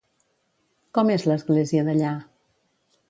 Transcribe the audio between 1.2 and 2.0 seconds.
l'església